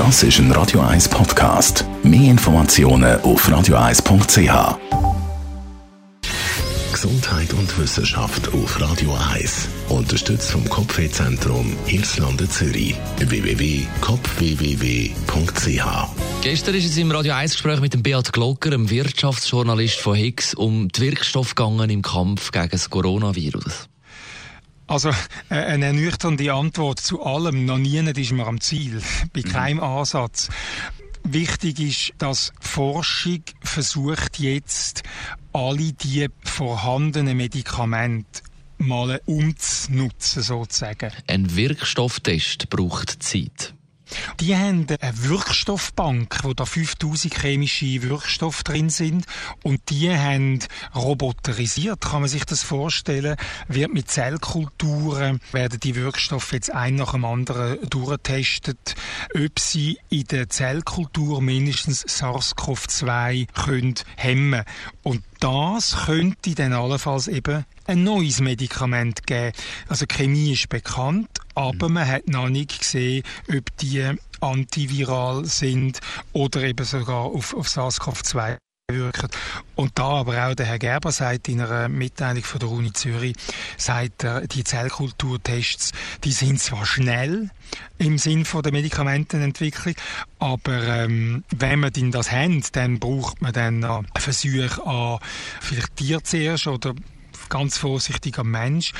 [0.00, 1.84] Das ist ein Radio 1 Podcast.
[2.02, 4.78] Mehr Informationen auf radio1.ch.
[6.90, 9.68] Gesundheit und Wissenschaft auf Radio 1.
[9.90, 12.96] Unterstützt vom Kopfwehzentrum Irlande Zürich.
[13.18, 15.84] www.kopfwww.ch
[16.40, 20.54] Gestern ist es im Radio 1 Gespräch mit dem Beat Glocker, einem Wirtschaftsjournalist von Higgs,
[20.54, 23.89] um die Wirkstoffe gegangen im Kampf gegen das Coronavirus.
[24.90, 25.10] Also
[25.50, 27.64] äh, eine ernüchternde Antwort zu allem.
[27.64, 29.00] Noch nie ist man am Ziel,
[29.32, 30.48] bei keinem Ansatz.
[31.22, 35.04] Wichtig ist, dass Forschung versucht jetzt
[35.52, 38.42] alle die vorhandenen Medikamente
[38.78, 41.12] mal umzunutzen sozusagen.
[41.28, 43.74] Ein Wirkstofftest braucht Zeit.
[44.40, 49.26] Die haben eine Wirkstoffbank, wo da 5000 chemische Wirkstoffe drin sind.
[49.62, 50.60] Und die haben
[50.94, 53.36] roboterisiert, kann man sich das vorstellen,
[53.68, 58.94] wird mit Zellkulturen werden die Wirkstoffe jetzt ein nach dem anderen durchgetestet,
[59.34, 64.64] ob sie in der Zellkultur mindestens SARS-CoV-2 können hemmen.
[65.02, 69.52] Und das könnte dann allenfalls eben ein neues Medikament geben.
[69.88, 75.98] Also Chemie ist bekannt, aber man hat noch nicht gesehen, ob die antiviral sind
[76.32, 78.56] oder eben sogar auf, auf SARS-CoV-2
[78.92, 79.28] wirken.
[79.74, 83.34] Und da aber auch der Herr Gerber sagt in einer Mitteilung von der Uni Zürich,
[83.76, 85.92] sagt er, die Zellkulturtests,
[86.24, 87.50] die sind zwar schnell
[87.98, 89.94] im Sinn von der Medikamentenentwicklung,
[90.38, 95.18] aber ähm, wenn man denn das hat, dann braucht man dann äh, Versuche an
[95.60, 96.94] vielleicht Tier zuerst oder
[97.50, 98.92] ganz vorsichtig am Mensch.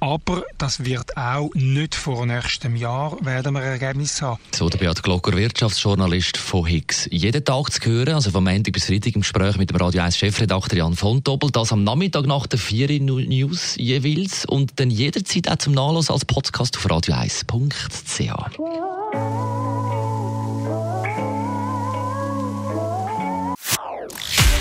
[0.00, 4.40] Aber das wird auch nicht vor nächstem Jahr werden wir Ergebnis haben.
[4.54, 7.08] So der Beat Glocker, Wirtschaftsjournalist von Higgs.
[7.12, 10.16] Jeden Tag zu hören, also vom Montag bis Freitag im Gespräch mit dem Radio 1
[10.16, 15.48] Chefredakteur Jan von Doppel, das am Nachmittag nach der 4 News jeweils und dann jederzeit
[15.50, 18.28] auch zum Nachlassen als Podcast auf radio1.ch.